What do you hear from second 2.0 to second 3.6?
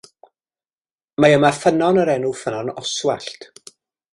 o'r enw Ffynnon Oswallt.